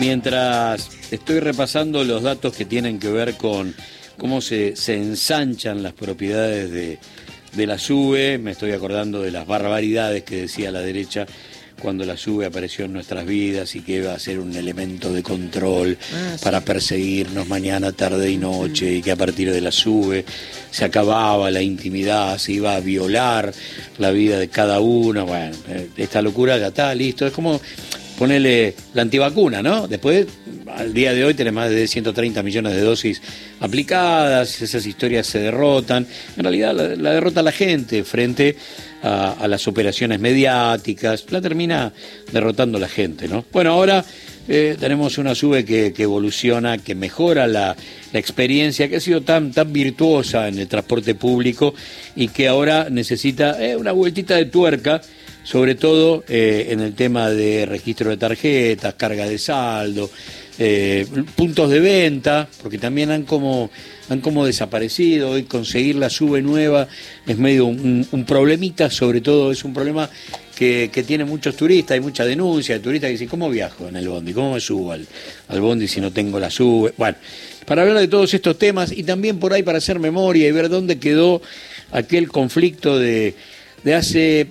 Mientras 0.00 0.88
estoy 1.10 1.40
repasando 1.40 2.04
los 2.04 2.22
datos 2.22 2.54
que 2.54 2.64
tienen 2.64 2.98
que 3.00 3.08
ver 3.10 3.34
con 3.36 3.74
cómo 4.16 4.40
se, 4.40 4.76
se 4.76 4.94
ensanchan 4.94 5.82
las 5.82 5.92
propiedades 5.92 6.70
de, 6.70 6.98
de 7.52 7.66
la 7.66 7.78
SUBE, 7.78 8.38
me 8.38 8.52
estoy 8.52 8.72
acordando 8.72 9.22
de 9.22 9.32
las 9.32 9.46
barbaridades 9.46 10.22
que 10.22 10.42
decía 10.42 10.70
la 10.70 10.80
derecha 10.80 11.26
cuando 11.82 12.04
la 12.04 12.16
SUBE 12.16 12.46
apareció 12.46 12.84
en 12.84 12.92
nuestras 12.92 13.24
vidas 13.26 13.74
y 13.76 13.80
que 13.80 13.96
iba 13.96 14.12
a 14.12 14.18
ser 14.18 14.38
un 14.40 14.54
elemento 14.56 15.12
de 15.12 15.22
control 15.22 15.96
Ah, 16.12 16.34
sí. 16.36 16.44
para 16.44 16.60
perseguirnos 16.60 17.46
mañana, 17.48 17.92
tarde 17.92 18.30
y 18.30 18.36
noche 18.36 18.94
y 18.94 19.02
que 19.02 19.12
a 19.12 19.16
partir 19.16 19.52
de 19.52 19.60
la 19.60 19.70
SUBE 19.72 20.24
se 20.70 20.84
acababa 20.84 21.50
la 21.50 21.62
intimidad, 21.62 22.36
se 22.38 22.52
iba 22.52 22.74
a 22.74 22.80
violar 22.80 23.52
la 23.98 24.10
vida 24.10 24.38
de 24.38 24.48
cada 24.48 24.80
uno. 24.80 25.26
Bueno, 25.26 25.56
eh, 25.68 25.88
esta 25.96 26.20
locura 26.22 26.56
ya 26.58 26.68
está, 26.68 26.92
listo. 26.96 27.26
Es 27.26 27.32
como 27.32 27.60
ponerle 28.18 28.74
la 28.94 29.02
antivacuna, 29.02 29.62
¿no? 29.62 29.86
Después, 29.86 30.26
al 30.74 30.92
día 30.92 31.14
de 31.14 31.24
hoy, 31.24 31.34
tenés 31.34 31.52
más 31.52 31.70
de 31.70 31.86
130 31.86 32.42
millones 32.42 32.74
de 32.74 32.80
dosis 32.80 33.22
aplicadas, 33.60 34.60
esas 34.60 34.84
historias 34.84 35.26
se 35.26 35.38
derrotan. 35.38 36.06
En 36.36 36.42
realidad, 36.42 36.74
la, 36.74 36.96
la 36.96 37.12
derrota 37.12 37.42
la 37.42 37.52
gente 37.52 38.02
frente 38.04 38.56
a, 39.02 39.46
las 39.48 39.68
operaciones 39.68 40.18
mediáticas, 40.20 41.26
la 41.30 41.40
termina 41.40 41.92
derrotando 42.32 42.78
la 42.78 42.88
gente, 42.88 43.28
¿no? 43.28 43.44
Bueno, 43.52 43.70
ahora 43.70 44.04
eh, 44.48 44.76
tenemos 44.78 45.18
una 45.18 45.34
SUBE 45.34 45.64
que, 45.64 45.92
que 45.92 46.02
evoluciona, 46.02 46.78
que 46.78 46.94
mejora 46.94 47.46
la, 47.46 47.76
la 48.12 48.18
experiencia 48.18 48.88
que 48.88 48.96
ha 48.96 49.00
sido 49.00 49.20
tan, 49.20 49.52
tan 49.52 49.72
virtuosa 49.72 50.48
en 50.48 50.58
el 50.58 50.66
transporte 50.66 51.14
público 51.14 51.74
y 52.16 52.28
que 52.28 52.48
ahora 52.48 52.88
necesita 52.90 53.62
eh, 53.64 53.76
una 53.76 53.92
vueltita 53.92 54.34
de 54.34 54.46
tuerca 54.46 55.00
sobre 55.48 55.76
todo 55.76 56.24
eh, 56.28 56.66
en 56.72 56.80
el 56.80 56.92
tema 56.94 57.30
de 57.30 57.64
registro 57.64 58.10
de 58.10 58.18
tarjetas, 58.18 58.92
carga 58.98 59.26
de 59.26 59.38
saldo, 59.38 60.10
eh, 60.58 61.06
puntos 61.34 61.70
de 61.70 61.80
venta, 61.80 62.46
porque 62.62 62.76
también 62.76 63.10
han 63.10 63.22
como, 63.22 63.70
han 64.10 64.20
como 64.20 64.44
desaparecido 64.44 65.38
y 65.38 65.44
conseguir 65.44 65.96
la 65.96 66.10
sube 66.10 66.42
nueva 66.42 66.86
es 67.26 67.38
medio 67.38 67.64
un, 67.64 68.06
un 68.12 68.24
problemita, 68.26 68.90
sobre 68.90 69.22
todo 69.22 69.50
es 69.50 69.64
un 69.64 69.72
problema 69.72 70.10
que, 70.54 70.90
que 70.92 71.02
tiene 71.02 71.24
muchos 71.24 71.56
turistas, 71.56 71.94
hay 71.94 72.00
mucha 72.00 72.26
denuncia 72.26 72.74
de 72.74 72.82
turistas 72.82 73.08
que 73.08 73.12
dicen, 73.12 73.28
¿cómo 73.28 73.48
viajo 73.48 73.88
en 73.88 73.96
el 73.96 74.06
bondi? 74.06 74.34
¿Cómo 74.34 74.52
me 74.52 74.60
subo 74.60 74.92
al, 74.92 75.06
al 75.48 75.60
bondi 75.62 75.88
si 75.88 76.02
no 76.02 76.12
tengo 76.12 76.38
la 76.38 76.50
sube? 76.50 76.92
Bueno, 76.98 77.16
para 77.64 77.80
hablar 77.80 78.00
de 78.00 78.08
todos 78.08 78.34
estos 78.34 78.58
temas 78.58 78.92
y 78.92 79.02
también 79.02 79.38
por 79.38 79.54
ahí 79.54 79.62
para 79.62 79.78
hacer 79.78 79.98
memoria 79.98 80.46
y 80.46 80.52
ver 80.52 80.68
dónde 80.68 80.98
quedó 80.98 81.40
aquel 81.90 82.28
conflicto 82.28 82.98
de, 82.98 83.34
de 83.82 83.94
hace 83.94 84.48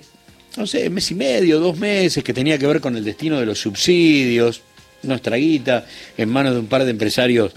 no 0.58 0.66
sé, 0.66 0.90
mes 0.90 1.10
y 1.12 1.14
medio, 1.14 1.60
dos 1.60 1.78
meses, 1.78 2.24
que 2.24 2.34
tenía 2.34 2.58
que 2.58 2.66
ver 2.66 2.80
con 2.80 2.96
el 2.96 3.04
destino 3.04 3.38
de 3.38 3.46
los 3.46 3.60
subsidios, 3.60 4.60
nuestra 5.04 5.36
guita, 5.36 5.86
en 6.16 6.28
manos 6.28 6.54
de 6.54 6.60
un 6.60 6.66
par 6.66 6.84
de 6.84 6.90
empresarios 6.90 7.52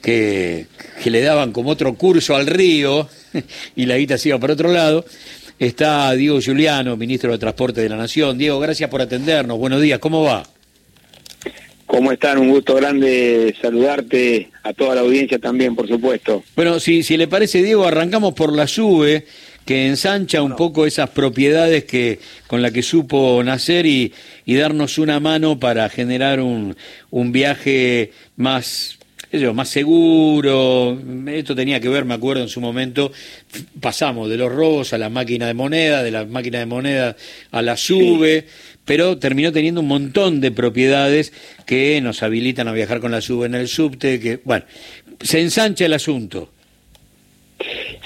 que, 0.00 0.66
que 1.02 1.10
le 1.10 1.20
daban 1.22 1.52
como 1.52 1.70
otro 1.70 1.94
curso 1.94 2.36
al 2.36 2.46
río 2.46 3.08
y 3.76 3.86
la 3.86 3.96
guita 3.96 4.16
se 4.16 4.28
iba 4.28 4.38
por 4.38 4.52
otro 4.52 4.72
lado. 4.72 5.04
Está 5.58 6.12
Diego 6.12 6.40
Giuliano, 6.40 6.96
ministro 6.96 7.32
de 7.32 7.38
Transporte 7.38 7.80
de 7.80 7.88
la 7.88 7.96
Nación. 7.96 8.38
Diego, 8.38 8.60
gracias 8.60 8.88
por 8.88 9.02
atendernos. 9.02 9.58
Buenos 9.58 9.80
días, 9.82 9.98
¿cómo 9.98 10.22
va? 10.22 10.44
¿Cómo 11.86 12.10
están? 12.12 12.38
Un 12.38 12.50
gusto 12.50 12.74
grande 12.74 13.54
saludarte 13.60 14.50
a 14.62 14.72
toda 14.72 14.96
la 14.96 15.02
audiencia 15.02 15.38
también, 15.38 15.76
por 15.76 15.86
supuesto. 15.86 16.42
Bueno, 16.56 16.80
si, 16.80 17.02
si 17.02 17.16
le 17.16 17.28
parece, 17.28 17.62
Diego, 17.62 17.86
arrancamos 17.86 18.34
por 18.34 18.52
la 18.52 18.66
SUBE, 18.66 19.26
que 19.64 19.86
ensancha 19.86 20.42
un 20.42 20.56
poco 20.56 20.86
esas 20.86 21.10
propiedades 21.10 21.84
que 21.84 22.20
con 22.46 22.62
la 22.62 22.70
que 22.70 22.82
supo 22.82 23.42
nacer 23.42 23.86
y, 23.86 24.12
y 24.44 24.54
darnos 24.56 24.98
una 24.98 25.20
mano 25.20 25.58
para 25.58 25.88
generar 25.88 26.40
un, 26.40 26.76
un 27.10 27.32
viaje 27.32 28.12
más 28.36 28.98
más 29.52 29.68
seguro. 29.68 30.96
Esto 31.26 31.56
tenía 31.56 31.80
que 31.80 31.88
ver, 31.88 32.04
me 32.04 32.14
acuerdo 32.14 32.42
en 32.42 32.48
su 32.48 32.60
momento, 32.60 33.12
pasamos 33.80 34.28
de 34.28 34.36
los 34.36 34.52
robos 34.52 34.92
a 34.92 34.98
la 34.98 35.08
máquina 35.08 35.46
de 35.46 35.54
moneda, 35.54 36.02
de 36.02 36.10
la 36.10 36.24
máquina 36.24 36.60
de 36.60 36.66
moneda 36.66 37.16
a 37.50 37.62
la 37.62 37.76
SUBE, 37.76 38.46
pero 38.84 39.18
terminó 39.18 39.50
teniendo 39.52 39.80
un 39.80 39.88
montón 39.88 40.40
de 40.40 40.52
propiedades 40.52 41.32
que 41.66 42.00
nos 42.00 42.22
habilitan 42.22 42.68
a 42.68 42.72
viajar 42.72 43.00
con 43.00 43.10
la 43.10 43.20
SUBE 43.20 43.46
en 43.46 43.54
el 43.56 43.68
subte, 43.68 44.20
que, 44.20 44.40
bueno, 44.44 44.66
se 45.20 45.40
ensancha 45.40 45.86
el 45.86 45.94
asunto. 45.94 46.50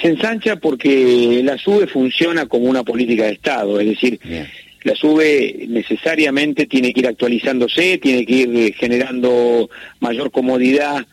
Se 0.00 0.09
ensancha 0.09 0.56
porque 0.56 1.41
la 1.42 1.59
SUBE 1.59 1.86
funciona 1.86 2.47
como 2.47 2.66
una 2.66 2.84
política 2.84 3.25
de 3.25 3.32
Estado, 3.32 3.81
es 3.81 3.88
decir, 3.88 4.20
Bien. 4.22 4.47
la 4.84 4.94
SUBE 4.94 5.66
necesariamente 5.69 6.66
tiene 6.66 6.92
que 6.92 7.00
ir 7.00 7.06
actualizándose, 7.09 7.98
tiene 7.98 8.25
que 8.25 8.32
ir 8.32 8.56
eh, 8.56 8.75
generando 8.76 9.69
mayor 10.00 10.31
comodidad 10.31 11.06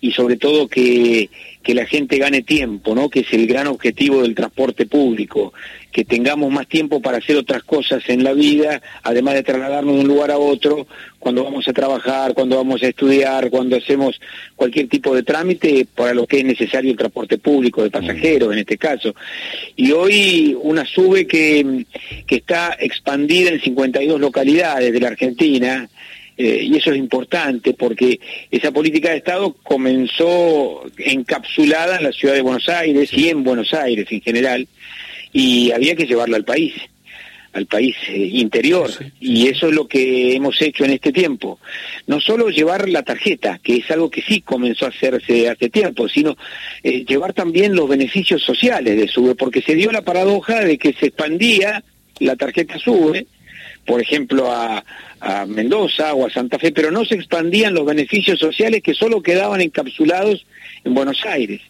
y 0.00 0.10
sobre 0.10 0.36
todo 0.36 0.66
que, 0.66 1.30
que 1.62 1.74
la 1.74 1.86
gente 1.86 2.18
gane 2.18 2.42
tiempo, 2.42 2.94
¿no? 2.94 3.08
Que 3.08 3.20
es 3.20 3.32
el 3.32 3.46
gran 3.46 3.68
objetivo 3.68 4.22
del 4.22 4.34
transporte 4.34 4.86
público, 4.86 5.52
que 5.92 6.04
tengamos 6.04 6.50
más 6.50 6.66
tiempo 6.66 7.00
para 7.00 7.18
hacer 7.18 7.36
otras 7.36 7.62
cosas 7.62 8.02
en 8.08 8.24
la 8.24 8.32
vida, 8.32 8.80
además 9.02 9.34
de 9.34 9.42
trasladarnos 9.42 9.94
de 9.94 10.00
un 10.00 10.08
lugar 10.08 10.30
a 10.30 10.38
otro, 10.38 10.86
cuando 11.18 11.44
vamos 11.44 11.68
a 11.68 11.72
trabajar, 11.72 12.34
cuando 12.34 12.56
vamos 12.56 12.82
a 12.82 12.88
estudiar, 12.88 13.50
cuando 13.50 13.76
hacemos 13.76 14.20
cualquier 14.56 14.88
tipo 14.88 15.14
de 15.14 15.22
trámite 15.22 15.86
para 15.94 16.14
lo 16.14 16.26
que 16.26 16.38
es 16.38 16.44
necesario 16.44 16.90
el 16.90 16.96
transporte 16.96 17.38
público 17.38 17.82
de 17.82 17.90
pasajeros 17.90 18.52
en 18.52 18.58
este 18.58 18.78
caso. 18.78 19.14
Y 19.76 19.92
hoy 19.92 20.56
una 20.60 20.84
sube 20.84 21.26
que, 21.26 21.84
que 22.26 22.36
está 22.36 22.76
expandida 22.80 23.50
en 23.50 23.60
52 23.60 24.18
localidades 24.18 24.92
de 24.92 25.00
la 25.00 25.08
Argentina, 25.08 25.88
eh, 26.36 26.62
y 26.62 26.76
eso 26.76 26.90
es 26.90 26.96
importante 26.96 27.74
porque 27.74 28.18
esa 28.50 28.72
política 28.72 29.10
de 29.10 29.18
Estado 29.18 29.54
comenzó 29.62 30.82
encapsulada 30.96 31.98
en 31.98 32.04
la 32.04 32.12
ciudad 32.12 32.34
de 32.34 32.40
Buenos 32.40 32.68
Aires 32.68 33.12
y 33.12 33.28
en 33.28 33.44
Buenos 33.44 33.74
Aires 33.74 34.06
en 34.10 34.22
general, 34.22 34.66
y 35.32 35.70
había 35.72 35.94
que 35.96 36.06
llevarla 36.06 36.36
al 36.36 36.44
país, 36.44 36.74
al 37.54 37.66
país 37.66 37.94
eh, 38.08 38.16
interior, 38.32 38.90
Sí. 38.90 39.04
y 39.20 39.48
eso 39.48 39.68
es 39.68 39.74
lo 39.74 39.86
que 39.86 40.34
hemos 40.34 40.60
hecho 40.62 40.84
en 40.84 40.92
este 40.92 41.12
tiempo. 41.12 41.58
No 42.06 42.20
solo 42.20 42.48
llevar 42.48 42.88
la 42.88 43.02
tarjeta, 43.02 43.60
que 43.62 43.76
es 43.76 43.90
algo 43.90 44.10
que 44.10 44.22
sí 44.22 44.40
comenzó 44.40 44.86
a 44.86 44.88
hacerse 44.88 45.48
hace 45.48 45.68
tiempo, 45.68 46.08
sino 46.08 46.36
eh, 46.82 47.04
llevar 47.06 47.32
también 47.34 47.74
los 47.74 47.88
beneficios 47.88 48.42
sociales 48.42 48.96
de 48.96 49.08
SUBE, 49.08 49.34
porque 49.34 49.60
se 49.62 49.74
dio 49.74 49.90
la 49.92 50.02
paradoja 50.02 50.60
de 50.64 50.78
que 50.78 50.92
se 50.94 51.06
expandía 51.06 51.82
la 52.20 52.36
tarjeta 52.36 52.78
SUBE, 52.78 53.26
por 53.84 54.00
ejemplo, 54.00 54.50
a, 54.50 54.84
a 55.20 55.44
Mendoza 55.46 56.14
o 56.14 56.26
a 56.26 56.30
Santa 56.30 56.58
Fe, 56.58 56.72
pero 56.72 56.90
no 56.90 57.04
se 57.04 57.16
expandían 57.16 57.74
los 57.74 57.84
beneficios 57.84 58.38
sociales 58.38 58.82
que 58.82 58.94
solo 58.94 59.22
quedaban 59.22 59.60
encapsulados 59.60 60.46
en 60.84 60.94
Buenos 60.94 61.24
Aires. 61.26 61.60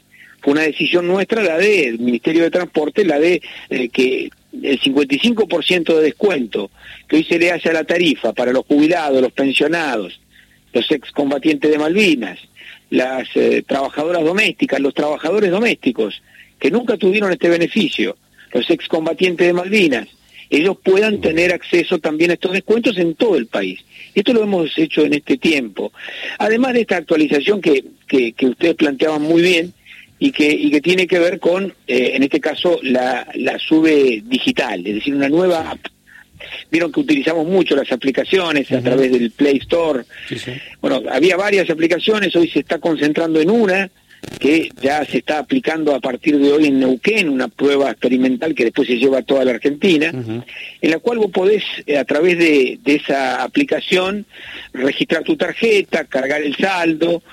Fue 0.43 0.53
una 0.53 0.63
decisión 0.63 1.07
nuestra, 1.07 1.43
la 1.43 1.57
del 1.57 2.01
Ministerio 2.01 2.43
de 2.43 2.51
Transporte, 2.51 3.05
la 3.05 3.19
de 3.19 3.41
eh, 3.71 3.89
que 3.91 4.29
el 4.61 4.81
55% 4.81 5.97
de 5.97 6.03
descuento 6.03 6.71
que 7.09 7.17
hoy 7.17 7.25
se 7.25 7.39
le 7.39 7.53
hace 7.53 7.71
a 7.71 7.73
la 7.73 7.85
tarifa 7.85 8.33
para 8.33 8.53
los 8.53 8.67
jubilados, 8.67 9.23
los 9.23 9.33
pensionados, 9.33 10.21
los 10.73 10.91
excombatientes 10.91 11.71
de 11.71 11.79
Malvinas, 11.79 12.41
las 12.91 13.29
eh, 13.37 13.63
trabajadoras 13.67 14.25
domésticas, 14.25 14.81
los 14.81 14.95
trabajadores 14.95 15.51
domésticos, 15.51 16.21
que 16.59 16.71
nunca 16.71 16.97
tuvieron 16.97 17.31
este 17.33 17.49
beneficio, 17.49 18.17
los 18.53 18.69
excombatientes 18.69 19.47
de 19.47 19.53
Malvinas, 19.53 20.09
ellos 20.51 20.77
puedan 20.83 21.21
tener 21.21 21.53
acceso 21.53 21.99
también 21.99 22.31
a 22.31 22.35
estos 22.35 22.53
descuentos 22.53 22.99
en 22.99 23.15
todo 23.15 23.37
el 23.37 23.47
país. 23.47 23.81
Esto 24.15 24.35
lo 24.35 24.43
hemos 24.43 24.77
hecho 24.77 25.03
en 25.03 25.15
este 25.15 25.39
tiempo. 25.39 25.93
Además 26.39 26.75
de 26.75 26.83
esta 26.83 26.99
actualización 26.99 27.63
que, 27.63 27.85
que 28.07 28.47
ustedes 28.47 28.75
planteaban 28.75 29.23
muy 29.23 29.41
bien 29.41 29.73
y 30.23 30.31
que, 30.31 30.49
y 30.49 30.71
que 30.71 30.81
tiene 30.81 31.09
que 31.09 31.19
ver 31.19 31.41
con, 31.41 31.75
eh, 31.85 32.13
en 32.15 32.23
este 32.23 32.39
caso, 32.39 32.79
la, 32.83 33.27
la 33.35 33.59
sube 33.59 34.23
digital, 34.25 34.87
es 34.87 34.95
decir, 34.95 35.17
una 35.17 35.29
nueva 35.29 35.69
app. 35.69 35.81
Vieron 36.71 36.93
que 36.93 37.01
utilizamos 37.01 37.45
mucho 37.45 37.75
las 37.75 37.91
aplicaciones 37.91 38.71
a 38.71 38.81
través 38.81 39.11
del 39.11 39.33
Play 39.33 39.57
Store. 39.57 40.05
Sí, 40.29 40.39
sí. 40.39 40.53
Bueno, 40.81 41.03
había 41.11 41.37
varias 41.37 41.69
aplicaciones, 41.71 42.37
hoy 42.37 42.49
se 42.49 42.61
está 42.61 42.79
concentrando 42.79 43.41
en 43.41 43.51
una 43.51 43.91
que 44.39 44.71
ya 44.81 45.05
se 45.05 45.19
está 45.19 45.39
aplicando 45.39 45.93
a 45.93 45.99
partir 45.99 46.39
de 46.39 46.53
hoy 46.53 46.67
en 46.67 46.79
Neuquén, 46.79 47.29
una 47.29 47.49
prueba 47.49 47.91
experimental 47.91 48.55
que 48.55 48.67
después 48.67 48.87
se 48.87 48.99
lleva 48.99 49.19
a 49.19 49.23
toda 49.23 49.45
la 49.45 49.51
Argentina, 49.51 50.13
en 50.15 50.91
la 50.91 51.01
cual 51.01 51.19
vos 51.19 51.33
podés, 51.33 51.65
eh, 51.85 51.99
a 51.99 52.05
través 52.05 52.39
de, 52.39 52.79
de 52.81 52.95
esa 52.95 53.43
aplicación, 53.43 54.25
registrar 54.73 55.25
tu 55.25 55.37
tarjeta, 55.37 56.05
cargar 56.05 56.43
el 56.43 56.55
saldo. 56.55 57.25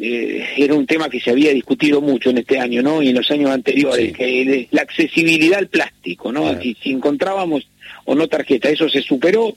Eh, 0.00 0.44
era 0.56 0.74
un 0.74 0.86
tema 0.86 1.08
que 1.08 1.20
se 1.20 1.30
había 1.30 1.52
discutido 1.52 2.00
mucho 2.00 2.30
en 2.30 2.38
este 2.38 2.58
año, 2.58 2.82
¿no? 2.82 3.02
Y 3.02 3.08
en 3.08 3.16
los 3.16 3.30
años 3.30 3.50
anteriores, 3.50 4.08
Sí. 4.08 4.12
que 4.12 4.68
la 4.70 4.82
accesibilidad 4.82 5.58
al 5.58 5.68
plástico, 5.68 6.32
¿no? 6.32 6.42
Claro. 6.42 6.62
Si, 6.62 6.76
si 6.82 6.90
encontrábamos 6.90 7.66
o 8.04 8.14
no 8.14 8.28
tarjeta, 8.28 8.68
eso 8.68 8.88
se 8.88 9.02
superó. 9.02 9.56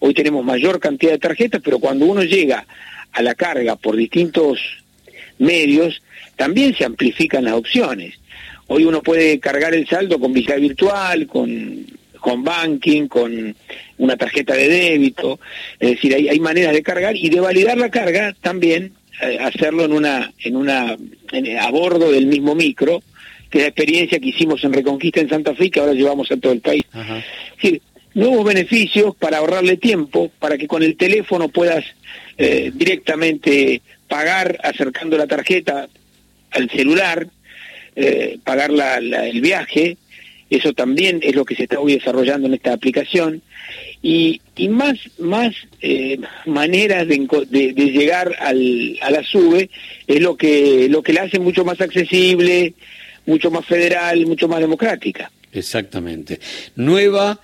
Hoy 0.00 0.14
tenemos 0.14 0.44
mayor 0.44 0.80
cantidad 0.80 1.12
de 1.12 1.18
tarjetas, 1.18 1.60
pero 1.64 1.78
cuando 1.78 2.06
uno 2.06 2.22
llega 2.24 2.66
a 3.12 3.22
la 3.22 3.34
carga 3.34 3.76
por 3.76 3.96
distintos 3.96 4.58
medios, 5.38 6.02
también 6.36 6.74
se 6.74 6.84
amplifican 6.84 7.44
las 7.44 7.54
opciones. 7.54 8.14
Hoy 8.66 8.84
uno 8.84 9.02
puede 9.02 9.38
cargar 9.40 9.74
el 9.74 9.86
saldo 9.86 10.18
con 10.18 10.32
visa 10.32 10.54
virtual, 10.56 11.26
con 11.26 11.86
home 12.22 12.42
banking, 12.44 13.08
con 13.08 13.56
una 13.98 14.16
tarjeta 14.16 14.54
de 14.54 14.68
débito, 14.68 15.40
es 15.78 15.90
decir, 15.90 16.14
hay, 16.14 16.28
hay 16.28 16.38
maneras 16.38 16.72
de 16.74 16.82
cargar 16.82 17.16
y 17.16 17.28
de 17.30 17.40
validar 17.40 17.78
la 17.78 17.90
carga 17.90 18.34
también 18.40 18.92
hacerlo 19.40 19.84
en 19.84 19.92
una, 19.92 20.32
en 20.38 20.56
una, 20.56 20.96
a 21.60 21.70
bordo 21.70 22.10
del 22.10 22.26
mismo 22.26 22.54
micro, 22.54 23.02
que 23.50 23.58
es 23.58 23.64
la 23.64 23.68
experiencia 23.68 24.18
que 24.18 24.28
hicimos 24.28 24.62
en 24.64 24.72
Reconquista 24.72 25.20
en 25.20 25.28
Santa 25.28 25.54
Fe 25.54 25.70
que 25.70 25.80
ahora 25.80 25.92
llevamos 25.92 26.30
a 26.30 26.36
todo 26.36 26.52
el 26.52 26.60
país. 26.60 26.84
Es 26.94 27.62
decir, 27.62 27.82
nuevos 28.14 28.44
beneficios 28.44 29.14
para 29.16 29.38
ahorrarle 29.38 29.76
tiempo, 29.76 30.30
para 30.38 30.56
que 30.56 30.66
con 30.66 30.82
el 30.82 30.96
teléfono 30.96 31.48
puedas 31.48 31.84
eh, 32.38 32.70
directamente 32.74 33.82
pagar 34.08 34.58
acercando 34.62 35.16
la 35.16 35.26
tarjeta 35.26 35.88
al 36.50 36.70
celular, 36.70 37.26
eh, 37.96 38.38
pagar 38.44 38.70
la, 38.70 38.96
el 38.98 39.40
viaje, 39.40 39.96
eso 40.48 40.72
también 40.72 41.20
es 41.22 41.34
lo 41.34 41.44
que 41.44 41.54
se 41.54 41.64
está 41.64 41.78
hoy 41.78 41.94
desarrollando 41.94 42.48
en 42.48 42.54
esta 42.54 42.72
aplicación, 42.72 43.42
y, 44.02 44.40
y 44.56 44.68
más, 44.68 44.98
más 45.18 45.54
eh, 45.82 46.18
maneras 46.46 47.06
de, 47.06 47.26
de, 47.48 47.72
de, 47.72 47.90
llegar 47.90 48.34
al, 48.38 48.98
a 49.02 49.10
la 49.10 49.22
SUBE 49.22 49.68
es 50.06 50.20
lo 50.20 50.36
que, 50.36 50.88
lo 50.88 51.02
que 51.02 51.12
la 51.12 51.22
hace 51.22 51.38
mucho 51.38 51.64
más 51.64 51.80
accesible, 51.80 52.74
mucho 53.26 53.50
más 53.50 53.66
federal, 53.66 54.26
mucho 54.26 54.48
más 54.48 54.60
democrática. 54.60 55.30
Exactamente. 55.52 56.40
Nueva 56.76 57.40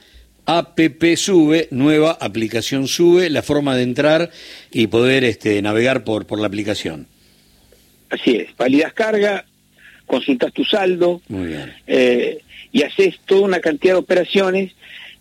APP 0.47 1.17
Sube, 1.17 1.69
nueva 1.73 2.13
aplicación 2.21 2.87
Sube, 2.89 3.29
la 3.29 3.43
forma 3.43 3.77
de 3.77 3.83
entrar 3.83 4.31
y 4.71 4.87
poder 4.87 5.25
este, 5.25 5.61
navegar 5.61 6.05
por, 6.05 6.27
por 6.27 6.41
la 6.41 6.47
aplicación. 6.47 7.07
Así 8.09 8.37
es, 8.37 8.57
validas 8.57 8.93
carga, 8.93 9.45
consultas 10.07 10.53
tu 10.53 10.65
saldo 10.65 11.21
Muy 11.29 11.49
bien. 11.49 11.75
Eh, 11.87 12.39
y 12.73 12.83
haces 12.83 13.19
toda 13.27 13.43
una 13.43 13.61
cantidad 13.61 13.95
de 13.95 13.99
operaciones 13.99 14.73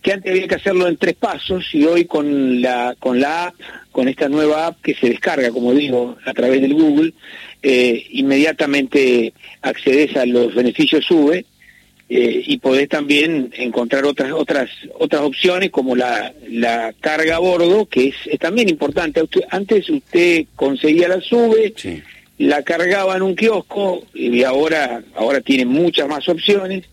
que 0.06 0.12
antes 0.12 0.30
había 0.30 0.46
que 0.46 0.54
hacerlo 0.54 0.86
en 0.86 0.96
tres 0.96 1.14
pasos 1.16 1.64
y 1.74 1.84
hoy 1.84 2.04
con 2.04 2.62
la 2.62 2.94
con 3.00 3.18
la 3.20 3.46
app, 3.46 3.54
con 3.90 4.06
esta 4.06 4.28
nueva 4.28 4.68
app 4.68 4.80
que 4.80 4.94
se 4.94 5.08
descarga, 5.08 5.50
como 5.50 5.74
digo, 5.74 6.16
a 6.24 6.32
través 6.32 6.60
del 6.62 6.74
Google, 6.74 7.12
eh, 7.60 8.06
inmediatamente 8.12 9.32
accedes 9.62 10.16
a 10.16 10.24
los 10.24 10.54
beneficios 10.54 11.04
SUBE 11.04 11.44
eh, 12.08 12.40
y 12.46 12.58
podés 12.58 12.88
también 12.88 13.50
encontrar 13.56 14.04
otras 14.04 14.30
otras 14.30 14.70
otras 14.96 15.22
opciones 15.22 15.70
como 15.70 15.96
la, 15.96 16.32
la 16.48 16.94
carga 17.00 17.34
a 17.34 17.40
bordo, 17.40 17.86
que 17.86 18.08
es, 18.10 18.14
es 18.26 18.38
también 18.38 18.68
importante. 18.68 19.20
Usted, 19.24 19.40
antes 19.50 19.90
usted 19.90 20.44
conseguía 20.54 21.08
la 21.08 21.20
SUBE, 21.20 21.74
Sí. 21.76 22.00
la 22.38 22.62
cargaba 22.62 23.16
en 23.16 23.22
un 23.22 23.34
kiosco 23.34 24.04
y 24.14 24.44
ahora 24.44 25.02
ahora 25.16 25.40
tiene 25.40 25.64
muchas 25.64 26.06
más 26.08 26.28
opciones 26.28 26.84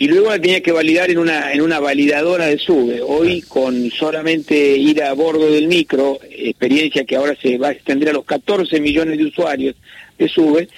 y 0.00 0.08
luego 0.08 0.30
la 0.30 0.40
tenía 0.40 0.62
que 0.62 0.72
validar 0.72 1.10
en 1.10 1.18
una 1.18 1.52
en 1.52 1.60
una 1.60 1.78
validadora 1.78 2.46
de 2.46 2.56
sube 2.56 3.02
hoy 3.02 3.42
con 3.42 3.90
solamente 3.90 4.56
ir 4.78 5.02
a 5.02 5.12
bordo 5.12 5.50
del 5.50 5.68
micro 5.68 6.18
experiencia 6.30 7.04
que 7.04 7.16
ahora 7.16 7.36
se 7.40 7.58
va 7.58 7.68
a 7.68 7.72
extender 7.72 8.08
a 8.08 8.14
los 8.14 8.24
14 8.24 8.80
millones 8.80 9.18
de 9.18 9.26
usuarios 9.26 9.76
de 10.18 10.26
sube 10.26 10.68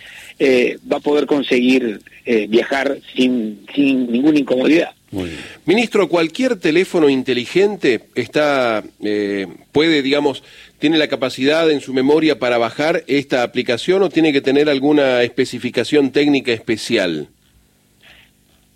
eh, 0.40 0.76
va 0.92 0.96
a 0.96 1.00
poder 1.00 1.26
conseguir 1.26 2.00
eh, 2.26 2.48
viajar 2.48 2.98
sin 3.14 3.64
sin 3.72 4.10
ninguna 4.10 4.40
incomodidad 4.40 4.90
Muy 5.12 5.28
bien. 5.28 5.40
Ministro, 5.66 6.08
cualquier 6.08 6.56
teléfono 6.56 7.08
inteligente 7.08 8.00
está, 8.16 8.82
eh, 9.04 9.46
puede, 9.70 10.02
digamos, 10.02 10.42
tiene 10.80 10.98
la 10.98 11.06
capacidad 11.06 11.70
en 11.70 11.80
su 11.80 11.94
memoria 11.94 12.40
para 12.40 12.58
bajar 12.58 13.04
esta 13.06 13.44
aplicación 13.44 14.02
o 14.02 14.08
tiene 14.08 14.32
que 14.32 14.40
tener 14.40 14.68
alguna 14.68 15.22
especificación 15.22 16.10
técnica 16.10 16.50
especial. 16.50 17.28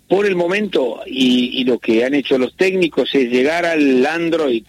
Por 0.07 0.25
el 0.25 0.35
momento 0.35 1.01
y, 1.05 1.61
y 1.61 1.63
lo 1.65 1.79
que 1.79 2.05
han 2.05 2.13
hecho 2.13 2.37
los 2.37 2.55
técnicos 2.55 3.13
es 3.13 3.29
llegar 3.29 3.65
al 3.65 4.05
Android 4.05 4.63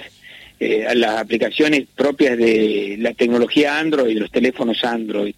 eh, 0.61 0.87
a 0.87 0.95
las 0.95 1.19
aplicaciones 1.19 1.87
propias 1.95 2.37
de 2.37 2.97
la 2.99 3.13
tecnología 3.15 3.79
Android 3.79 4.19
los 4.19 4.31
teléfonos 4.31 4.83
Android. 4.85 5.35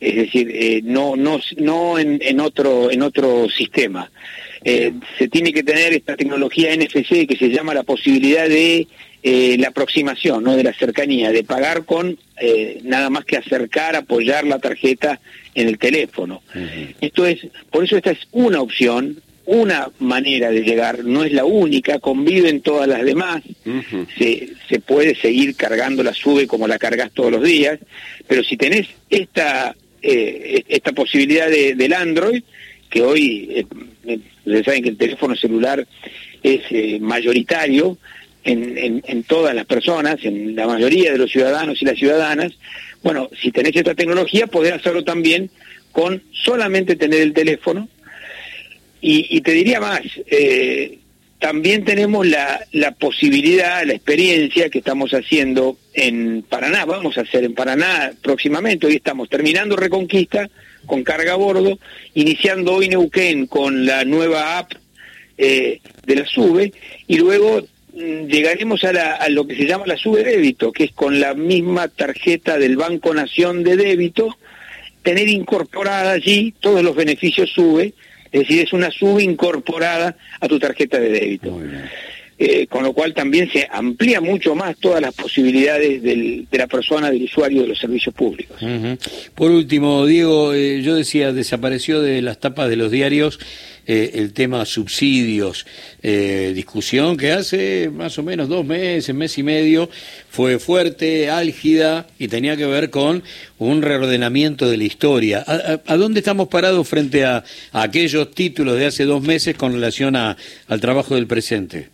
Es 0.00 0.16
decir 0.16 0.50
eh, 0.52 0.80
no 0.82 1.16
no 1.16 1.40
no 1.58 1.98
en, 1.98 2.18
en 2.22 2.40
otro 2.40 2.90
en 2.90 3.02
otro 3.02 3.48
sistema. 3.48 4.10
Eh, 4.64 4.92
se 5.18 5.28
tiene 5.28 5.52
que 5.52 5.62
tener 5.62 5.92
esta 5.92 6.16
tecnología 6.16 6.74
NFC 6.74 7.26
que 7.28 7.36
se 7.38 7.50
llama 7.50 7.74
la 7.74 7.82
posibilidad 7.82 8.48
de 8.48 8.88
eh, 9.22 9.56
la 9.58 9.68
aproximación 9.68 10.42
no 10.42 10.56
de 10.56 10.64
la 10.64 10.72
cercanía 10.72 11.30
de 11.30 11.44
pagar 11.44 11.84
con 11.84 12.18
eh, 12.40 12.80
nada 12.82 13.10
más 13.10 13.26
que 13.26 13.36
acercar 13.36 13.94
apoyar 13.94 14.46
la 14.46 14.58
tarjeta 14.58 15.20
en 15.54 15.68
el 15.68 15.78
teléfono. 15.78 16.42
Esto 17.02 17.26
es 17.26 17.46
por 17.70 17.84
eso 17.84 17.98
esta 17.98 18.12
es 18.12 18.20
una 18.32 18.62
opción 18.62 19.20
una 19.46 19.90
manera 19.98 20.50
de 20.50 20.62
llegar, 20.62 21.04
no 21.04 21.24
es 21.24 21.32
la 21.32 21.44
única, 21.44 21.98
conviven 21.98 22.60
todas 22.60 22.88
las 22.88 23.04
demás, 23.04 23.42
se, 24.18 24.48
se 24.68 24.80
puede 24.80 25.14
seguir 25.14 25.54
cargando 25.54 26.02
la 26.02 26.14
sube 26.14 26.46
como 26.46 26.66
la 26.66 26.78
cargas 26.78 27.12
todos 27.12 27.30
los 27.30 27.42
días, 27.42 27.78
pero 28.26 28.42
si 28.42 28.56
tenés 28.56 28.88
esta, 29.10 29.74
eh, 30.02 30.64
esta 30.68 30.92
posibilidad 30.92 31.48
de, 31.48 31.74
del 31.74 31.92
Android, 31.92 32.42
que 32.88 33.02
hoy, 33.02 33.48
eh, 33.50 33.66
eh, 34.06 34.18
ustedes 34.44 34.64
saben 34.64 34.82
que 34.82 34.88
el 34.90 34.96
teléfono 34.96 35.36
celular 35.36 35.86
es 36.42 36.60
eh, 36.70 36.98
mayoritario 37.00 37.98
en, 38.44 38.78
en, 38.78 39.02
en 39.06 39.22
todas 39.24 39.54
las 39.54 39.66
personas, 39.66 40.16
en 40.22 40.54
la 40.54 40.66
mayoría 40.66 41.12
de 41.12 41.18
los 41.18 41.30
ciudadanos 41.30 41.80
y 41.82 41.84
las 41.84 41.98
ciudadanas, 41.98 42.52
bueno, 43.02 43.28
si 43.40 43.50
tenés 43.50 43.76
esta 43.76 43.94
tecnología, 43.94 44.46
podés 44.46 44.72
hacerlo 44.72 45.04
también 45.04 45.50
con 45.92 46.22
solamente 46.32 46.96
tener 46.96 47.20
el 47.20 47.34
teléfono, 47.34 47.88
y, 49.06 49.40
te 49.42 49.52
diría 49.52 49.80
más, 49.80 50.00
eh, 50.28 50.98
también 51.38 51.84
tenemos 51.84 52.26
la, 52.26 52.58
posibilidad, 52.98 53.84
la 53.84 53.92
experiencia 53.92 54.70
que 54.70 54.78
estamos 54.78 55.12
haciendo 55.12 55.76
en 55.92 56.42
Paraná, 56.42 56.86
vamos 56.86 57.18
a 57.18 57.20
hacer 57.20 57.44
en 57.44 57.52
Paraná 57.52 58.12
próximamente, 58.22 58.86
hoy 58.86 58.94
estamos 58.94 59.28
terminando 59.28 59.76
Reconquista 59.76 60.48
con 60.86 61.04
carga 61.04 61.34
a 61.34 61.36
bordo, 61.36 61.78
iniciando 62.14 62.72
hoy 62.72 62.88
Neuquén 62.88 63.46
con 63.46 63.84
la 63.84 64.06
nueva 64.06 64.58
app 64.58 64.72
eh, 65.36 65.80
de 66.06 66.16
la 66.16 66.24
SUBE 66.24 66.72
y 67.06 67.18
luego 67.18 67.60
mm, 67.92 68.26
llegaremos 68.26 68.84
a 68.84 69.28
lo 69.28 69.46
que 69.46 69.56
se 69.56 69.66
llama 69.66 69.86
la 69.86 69.98
SUBE 69.98 70.24
débito, 70.24 70.72
que 70.72 70.84
es 70.84 70.92
con 70.92 71.20
la 71.20 71.34
misma 71.34 71.88
tarjeta 71.88 72.56
del 72.56 72.78
Banco 72.78 73.12
Nación 73.12 73.64
de 73.64 73.76
débito, 73.76 74.38
tener 75.02 75.28
incorporada 75.28 76.12
allí 76.12 76.54
todos 76.58 76.82
los 76.82 76.96
beneficios 76.96 77.50
SUBE, 77.50 77.92
es 78.34 78.40
decir, 78.40 78.64
es 78.64 78.72
una 78.72 78.90
SUBE 78.90 79.22
incorporada 79.22 80.16
a 80.40 80.48
tu 80.48 80.58
tarjeta 80.58 80.98
de 80.98 81.08
débito. 81.08 81.56
Eh, 82.36 82.66
con 82.66 82.82
lo 82.82 82.92
cual 82.92 83.14
también 83.14 83.48
se 83.52 83.68
amplía 83.70 84.20
mucho 84.20 84.56
más 84.56 84.76
todas 84.78 85.00
las 85.00 85.14
posibilidades 85.14 86.02
del- 86.02 86.48
de 86.50 86.58
la 86.58 86.66
persona, 86.66 87.08
del 87.10 87.22
usuario 87.22 87.62
de 87.62 87.68
los 87.68 87.78
servicios 87.78 88.12
públicos. 88.12 88.56
Por 89.36 89.52
último, 89.52 90.04
Diego, 90.04 90.52
eh, 90.52 90.82
yo 90.82 90.96
decía, 90.96 91.32
desapareció 91.32 92.00
de 92.02 92.20
las 92.22 92.40
tapas 92.40 92.68
de 92.68 92.74
los 92.76 92.90
diarios 92.90 93.38
eh, 93.86 94.12
el 94.14 94.32
tema 94.32 94.64
subsidios, 94.64 95.66
eh, 96.02 96.52
discusión 96.54 97.16
que 97.18 97.32
hace 97.32 97.90
más 97.92 98.18
o 98.18 98.22
menos 98.22 98.48
dos 98.48 98.64
meses, 98.64 99.14
mes 99.14 99.36
y 99.36 99.42
medio, 99.42 99.90
fue 100.30 100.58
fuerte, 100.58 101.28
álgida 101.28 102.06
y 102.18 102.28
tenía 102.28 102.56
que 102.56 102.64
ver 102.66 102.88
con 102.90 103.22
un 103.58 103.82
reordenamiento 103.82 104.68
de 104.70 104.78
la 104.78 104.84
historia. 104.84 105.44
¿A, 105.86 105.96
dónde 105.96 106.20
estamos 106.20 106.48
parados 106.48 106.88
frente 106.88 107.24
a, 107.26 107.44
a 107.72 107.82
aquellos 107.82 108.30
títulos 108.34 108.78
de 108.78 108.86
hace 108.86 109.04
dos 109.04 109.22
meses 109.22 109.54
con 109.54 109.72
relación 109.74 110.16
al 110.16 110.80
trabajo 110.80 111.14
del 111.14 111.26
presente? 111.26 111.93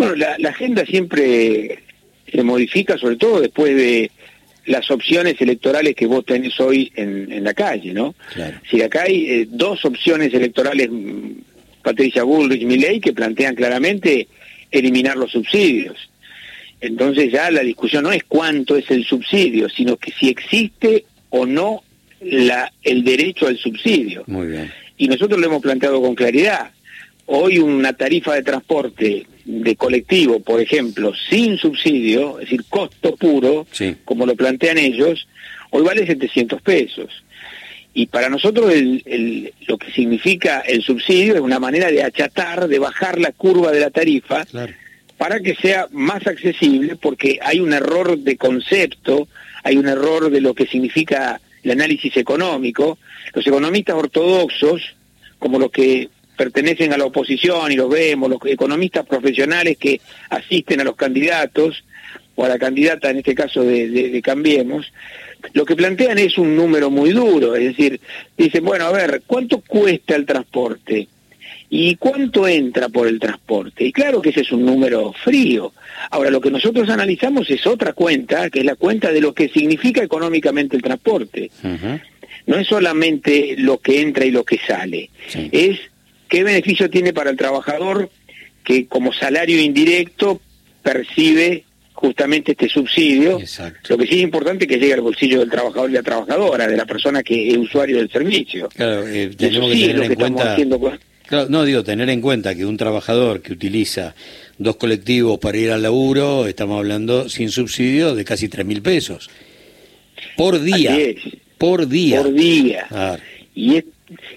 Bueno, 0.00 0.16
la, 0.16 0.36
la 0.38 0.48
agenda 0.48 0.86
siempre 0.86 1.78
se 2.32 2.42
modifica, 2.42 2.96
sobre 2.96 3.16
todo 3.16 3.40
después 3.40 3.76
de 3.76 4.10
las 4.64 4.90
opciones 4.90 5.38
electorales 5.40 5.94
que 5.94 6.06
vos 6.06 6.24
tenés 6.24 6.58
hoy 6.58 6.90
en, 6.94 7.30
en 7.30 7.44
la 7.44 7.52
calle, 7.52 7.92
¿no? 7.92 8.14
Claro. 8.32 8.58
Si 8.70 8.80
acá 8.80 9.02
hay 9.02 9.28
eh, 9.30 9.46
dos 9.50 9.84
opciones 9.84 10.32
electorales, 10.32 10.88
mm, 10.90 11.32
Patricia 11.82 12.22
Bullrich 12.22 12.62
y 12.62 12.64
Milei, 12.66 12.98
que 12.98 13.12
plantean 13.12 13.54
claramente 13.54 14.26
eliminar 14.70 15.18
los 15.18 15.32
subsidios. 15.32 15.96
Entonces 16.80 17.30
ya 17.30 17.50
la 17.50 17.60
discusión 17.60 18.04
no 18.04 18.12
es 18.12 18.24
cuánto 18.24 18.76
es 18.76 18.90
el 18.90 19.04
subsidio, 19.04 19.68
sino 19.68 19.98
que 19.98 20.12
si 20.12 20.30
existe 20.30 21.04
o 21.28 21.44
no 21.44 21.82
la, 22.22 22.72
el 22.82 23.04
derecho 23.04 23.48
al 23.48 23.58
subsidio 23.58 24.24
Muy 24.26 24.46
bien. 24.46 24.72
y 24.96 25.08
nosotros 25.08 25.38
lo 25.38 25.46
hemos 25.46 25.60
planteado 25.60 26.00
con 26.00 26.14
claridad. 26.14 26.70
Hoy 27.26 27.58
una 27.58 27.92
tarifa 27.92 28.34
de 28.34 28.42
transporte 28.42 29.26
de 29.50 29.76
colectivo, 29.76 30.40
por 30.40 30.60
ejemplo, 30.60 31.12
sin 31.28 31.56
subsidio, 31.58 32.38
es 32.38 32.46
decir, 32.46 32.64
costo 32.68 33.16
puro, 33.16 33.66
Sí. 33.72 33.96
como 34.04 34.24
lo 34.26 34.36
plantean 34.36 34.78
ellos, 34.78 35.26
hoy 35.70 35.82
vale 35.82 36.06
700 36.06 36.62
pesos. 36.62 37.08
Y 37.92 38.06
para 38.06 38.28
nosotros 38.28 38.72
el- 38.72 39.02
el- 39.06 39.52
lo 39.66 39.76
que 39.76 39.90
significa 39.90 40.60
el 40.60 40.82
subsidio 40.82 41.34
es 41.34 41.40
una 41.40 41.58
manera 41.58 41.90
de 41.90 42.04
achatar, 42.04 42.68
de 42.68 42.78
bajar 42.78 43.18
la 43.18 43.32
curva 43.32 43.72
de 43.72 43.80
la 43.80 43.90
tarifa, 43.90 44.44
Claro. 44.44 44.72
para 45.18 45.40
que 45.40 45.56
sea 45.56 45.88
más 45.90 46.24
accesible, 46.26 46.94
porque 46.96 47.40
hay 47.42 47.58
un 47.58 47.72
error 47.72 48.16
de 48.18 48.36
concepto, 48.36 49.26
hay 49.64 49.76
un 49.76 49.88
error 49.88 50.30
de 50.30 50.40
lo 50.40 50.54
que 50.54 50.66
significa 50.66 51.40
el 51.64 51.72
análisis 51.72 52.16
económico. 52.16 52.98
Los 53.34 53.46
economistas 53.46 53.96
ortodoxos, 53.96 54.80
como 55.38 55.58
los 55.58 55.70
que 55.72 56.08
pertenecen 56.40 56.90
a 56.94 56.96
la 56.96 57.04
oposición 57.04 57.70
y 57.70 57.76
los 57.76 57.90
vemos, 57.90 58.30
los 58.30 58.40
economistas 58.46 59.04
profesionales 59.04 59.76
que 59.76 60.00
asisten 60.30 60.80
a 60.80 60.84
los 60.84 60.96
candidatos, 60.96 61.84
o 62.34 62.46
a 62.46 62.48
la 62.48 62.58
candidata 62.58 63.10
en 63.10 63.18
este 63.18 63.34
caso 63.34 63.62
de, 63.62 64.18
Cambiemos, 64.24 64.90
lo 65.52 65.66
que 65.66 65.76
plantean 65.76 66.16
es 66.16 66.38
un 66.38 66.56
número 66.56 66.88
muy 66.88 67.10
duro, 67.10 67.54
es 67.54 67.64
decir, 67.64 68.00
dicen, 68.38 68.64
bueno, 68.64 68.86
a 68.86 68.90
ver, 68.92 69.20
¿cuánto 69.26 69.60
cuesta 69.60 70.16
el 70.16 70.24
transporte? 70.24 71.08
¿Y 71.68 71.96
cuánto 71.96 72.48
entra 72.48 72.88
por 72.88 73.06
el 73.06 73.20
transporte? 73.20 73.84
Y 73.84 73.92
claro 73.92 74.22
que 74.22 74.30
ese 74.30 74.40
es 74.40 74.50
un 74.50 74.64
número 74.64 75.12
frío. 75.12 75.74
Ahora, 76.10 76.30
lo 76.30 76.40
que 76.40 76.50
nosotros 76.50 76.88
analizamos 76.88 77.50
es 77.50 77.66
otra 77.66 77.92
cuenta, 77.92 78.48
que 78.48 78.60
es 78.60 78.64
la 78.64 78.76
cuenta 78.76 79.12
de 79.12 79.20
lo 79.20 79.34
que 79.34 79.50
significa 79.50 80.02
económicamente 80.02 80.74
el 80.74 80.82
transporte. 80.82 81.50
No 82.46 82.56
es 82.56 82.66
solamente 82.66 83.56
lo 83.58 83.76
que 83.76 84.00
entra 84.00 84.24
y 84.24 84.30
lo 84.30 84.42
que 84.42 84.58
sale, 84.66 85.10
es 85.34 85.89
qué 86.30 86.42
beneficio 86.42 86.88
tiene 86.88 87.12
para 87.12 87.28
el 87.28 87.36
trabajador 87.36 88.08
que 88.64 88.86
como 88.86 89.12
salario 89.12 89.60
indirecto 89.60 90.40
percibe 90.82 91.64
justamente 91.92 92.52
este 92.52 92.68
subsidio. 92.68 93.38
Lo 93.88 93.98
que 93.98 94.06
sí 94.06 94.14
es 94.14 94.22
importante 94.22 94.64
es 94.64 94.68
que 94.68 94.78
llegue 94.78 94.94
al 94.94 95.02
bolsillo 95.02 95.40
del 95.40 95.50
trabajador 95.50 95.90
y 95.90 95.94
la 95.94 96.02
trabajadora, 96.02 96.66
de 96.66 96.76
la 96.76 96.86
persona 96.86 97.22
que 97.22 97.48
es 97.48 97.58
usuario 97.58 97.98
del 97.98 98.10
servicio. 98.10 98.70
Claro, 98.74 99.06
eh, 99.06 99.30
tenemos 99.36 99.70
que 99.72 99.86
tener 99.86 100.04
en 100.04 100.14
cuenta... 100.14 100.56
no, 101.48 101.64
digo, 101.64 101.84
tener 101.84 102.08
en 102.08 102.22
cuenta 102.22 102.54
que 102.54 102.64
un 102.64 102.78
trabajador 102.78 103.42
que 103.42 103.52
utiliza 103.52 104.14
dos 104.56 104.76
colectivos 104.76 105.38
para 105.38 105.58
ir 105.58 105.72
al 105.72 105.82
laburo, 105.82 106.46
estamos 106.46 106.78
hablando 106.78 107.28
sin 107.28 107.50
subsidio 107.50 108.14
de 108.14 108.24
casi 108.24 108.48
tres 108.48 108.64
mil 108.64 108.80
pesos. 108.80 109.28
Por 110.36 110.60
día. 110.60 110.96
Por 111.58 111.86
día. 111.86 112.22
Por 112.22 112.32
día. 112.32 113.18
Y, 113.54 113.84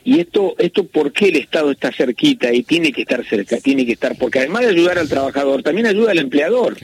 y 0.04 0.20
esto, 0.20 0.56
esto, 0.58 0.86
¿por 0.86 1.12
qué 1.12 1.30
el 1.30 1.38
Estado 1.38 1.72
está 1.72 1.92
cerquita 1.92 2.52
y 2.54 2.64
tiene 2.64 2.92
que 2.92 3.02
estar 3.02 3.26
cerca? 3.26 3.58
Tiene 3.58 3.86
que 3.86 3.94
estar, 3.94 4.16
porque 4.18 4.40
además 4.40 4.64
de 4.64 4.70
ayudar 4.70 4.98
al 4.98 5.10
trabajador, 5.10 5.64
también 5.64 5.88
ayuda 5.88 6.12
al 6.12 6.20
empleador. 6.20 6.78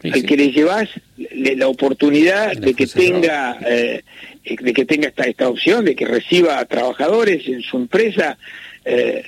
Al 0.00 0.24
que 0.24 0.36
le 0.36 0.52
llevas 0.52 0.88
la 1.32 1.66
oportunidad 1.66 2.56
de 2.56 2.72
que 2.74 2.86
tenga 2.86 3.58
eh, 3.66 4.04
de 4.44 4.72
que 4.72 4.84
tenga 4.84 5.08
esta, 5.08 5.24
esta 5.24 5.48
opción 5.48 5.84
de 5.84 5.96
que 5.96 6.06
reciba 6.06 6.64
trabajadores 6.66 7.48
en 7.48 7.62
su 7.62 7.78
empresa 7.78 8.38
eh, 8.84 9.24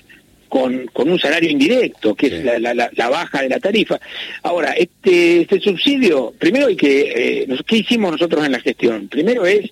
con, 0.50 0.88
con 0.88 1.08
un 1.08 1.18
salario 1.18 1.48
indirecto, 1.48 2.14
que 2.14 2.26
es 2.26 2.44
la, 2.44 2.74
la, 2.74 3.08
baja 3.08 3.40
de 3.40 3.48
la 3.48 3.60
tarifa. 3.60 3.98
Ahora, 4.42 4.72
este, 4.72 5.42
este 5.42 5.60
subsidio, 5.60 6.34
primero 6.38 6.66
hay 6.66 6.76
que, 6.76 7.44
eh, 7.44 7.48
¿qué 7.66 7.76
hicimos 7.76 8.12
nosotros 8.12 8.44
en 8.44 8.52
la 8.52 8.60
gestión? 8.60 9.08
Primero 9.08 9.46
es 9.46 9.70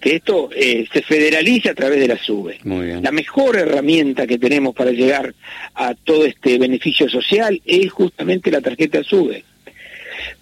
que 0.00 0.16
esto 0.16 0.50
se 0.52 1.02
federalice 1.02 1.70
a 1.70 1.74
través 1.74 2.00
de 2.00 2.08
la 2.08 2.18
SUBE. 2.18 2.58
La 3.00 3.12
mejor 3.12 3.56
herramienta 3.56 4.26
que 4.26 4.36
tenemos 4.36 4.74
para 4.74 4.90
llegar 4.90 5.32
a 5.74 5.94
todo 5.94 6.26
este 6.26 6.58
beneficio 6.58 7.08
social 7.08 7.62
es 7.64 7.90
justamente 7.92 8.50
la 8.50 8.60
tarjeta 8.60 9.02
SUBE 9.02 9.44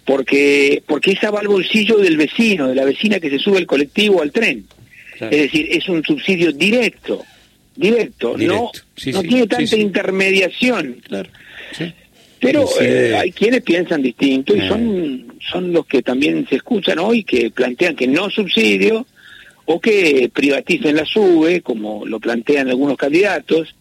porque 0.03 0.81
porque 0.85 1.11
esa 1.11 1.31
va 1.31 1.39
al 1.39 1.47
bolsillo 1.47 1.97
del 1.97 2.17
vecino, 2.17 2.67
de 2.67 2.75
la 2.75 2.85
vecina 2.85 3.19
que 3.19 3.29
se 3.29 3.39
sube 3.39 3.59
el 3.59 3.67
colectivo 3.67 4.21
al 4.21 4.31
tren. 4.31 4.65
Es 5.19 5.29
decir, 5.29 5.67
es 5.71 5.87
un 5.87 6.03
subsidio 6.03 6.51
directo, 6.51 7.23
directo, 7.75 8.37
no, 8.37 8.71
no 9.13 9.21
tiene 9.21 9.47
tanta 9.47 9.75
intermediación. 9.75 11.01
Pero 12.39 12.67
eh, 12.79 13.15
hay 13.17 13.31
quienes 13.31 13.61
piensan 13.61 14.01
distinto 14.01 14.55
y 14.55 14.61
ah. 14.61 14.67
son, 14.69 15.33
son 15.51 15.71
los 15.73 15.85
que 15.85 16.01
también 16.01 16.45
se 16.47 16.57
escuchan 16.57 16.99
hoy 16.99 17.23
que 17.23 17.49
plantean 17.49 17.95
que 17.95 18.07
no 18.07 18.29
subsidio 18.29 19.05
o 19.65 19.79
que 19.79 20.29
privaticen 20.33 20.95
la 20.95 21.05
SUBE, 21.05 21.61
como 21.61 22.05
lo 22.05 22.19
plantean 22.19 22.69
algunos 22.69 22.97
candidatos, 22.97 23.75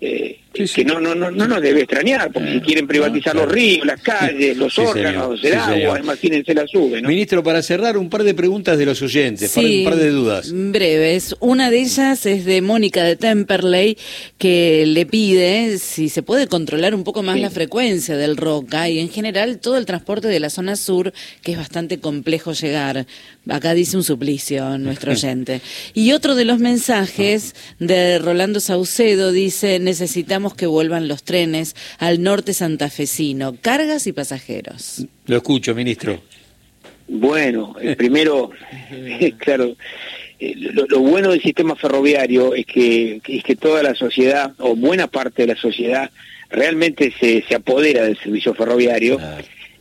eh, 0.00 0.38
que 0.66 0.84
no, 0.84 0.98
no, 0.98 1.14
no, 1.14 1.30
no 1.30 1.46
nos 1.46 1.62
debe 1.62 1.82
extrañar, 1.82 2.32
porque 2.32 2.54
si 2.54 2.60
quieren 2.60 2.86
privatizar 2.86 3.34
los 3.36 3.50
ríos, 3.50 3.86
las 3.86 4.00
calles, 4.00 4.56
los 4.56 4.76
órganos, 4.78 5.42
el 5.44 5.54
agua, 5.54 6.00
imagínense 6.00 6.54
la 6.54 6.66
sube. 6.66 7.00
Ministro, 7.02 7.42
para 7.42 7.62
cerrar, 7.62 7.96
un 7.96 8.08
par 8.08 8.24
de 8.24 8.34
preguntas 8.34 8.76
de 8.78 8.86
los 8.86 9.00
oyentes, 9.02 9.56
un 9.56 9.84
par 9.84 9.96
de 9.96 10.10
dudas. 10.10 10.50
Breves. 10.52 11.36
Una 11.40 11.70
de 11.70 11.80
ellas 11.80 12.26
es 12.26 12.44
de 12.44 12.60
Mónica 12.60 13.04
de 13.04 13.16
Temperley, 13.16 13.96
que 14.36 14.84
le 14.86 15.06
pide 15.06 15.78
si 15.78 16.08
se 16.08 16.22
puede 16.22 16.48
controlar 16.48 16.94
un 16.94 17.04
poco 17.04 17.22
más 17.22 17.38
la 17.38 17.50
frecuencia 17.50 18.16
del 18.16 18.36
Roca 18.36 18.88
y 18.88 18.98
en 18.98 19.10
general 19.10 19.58
todo 19.58 19.76
el 19.76 19.86
transporte 19.86 20.28
de 20.28 20.40
la 20.40 20.50
zona 20.50 20.76
sur, 20.76 21.12
que 21.42 21.52
es 21.52 21.58
bastante 21.58 22.00
complejo 22.00 22.52
llegar. 22.52 23.06
Acá 23.48 23.74
dice 23.74 23.96
un 23.96 24.04
suplicio 24.04 24.76
nuestro 24.78 25.12
oyente. 25.18 25.60
Y 25.94 26.12
otro 26.12 26.34
de 26.34 26.44
los 26.44 26.58
mensajes 26.58 27.54
de 27.78 28.18
Rolando 28.18 28.60
Saucedo 28.60 29.30
dice, 29.30 29.78
necesitamos 29.88 30.54
que 30.54 30.66
vuelvan 30.66 31.08
los 31.08 31.22
trenes 31.22 31.74
al 31.98 32.22
norte 32.22 32.52
santafesino, 32.52 33.56
cargas 33.60 34.06
y 34.06 34.12
pasajeros. 34.12 35.06
Lo 35.26 35.36
escucho, 35.36 35.74
ministro. 35.74 36.20
Bueno, 37.08 37.74
el 37.80 37.96
primero, 38.02 38.50
claro, 39.38 39.76
eh, 40.38 40.54
lo, 40.56 41.00
bueno 41.00 41.30
del 41.30 41.40
sistema 41.40 41.74
ferroviario 41.74 42.54
es 42.54 42.66
que, 42.66 43.20
es 43.26 43.42
que 43.42 43.56
toda 43.56 43.82
la 43.82 43.94
sociedad, 43.94 44.52
o 44.58 44.76
buena 44.76 45.06
parte 45.06 45.42
de 45.42 45.54
la 45.54 45.60
sociedad, 45.60 46.10
realmente 46.50 47.12
se, 47.18 47.42
se 47.48 47.54
apodera 47.54 48.02
del 48.02 48.18
servicio 48.18 48.54
ferroviario 48.54 49.18